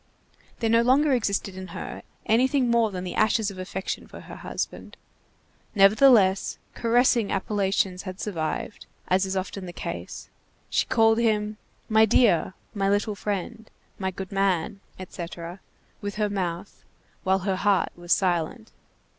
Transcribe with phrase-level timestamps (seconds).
[0.61, 4.37] There no longer existed in her anything more than the ashes of affection for her
[4.37, 4.97] husband.
[5.75, 10.27] Nevertheless, caressing appellations had survived, as is often the case.
[10.71, 13.69] She called him: My dear, my little friend,
[13.99, 15.59] my good man, etc.,
[16.01, 16.83] with her mouth
[17.23, 18.71] while her heart was silent.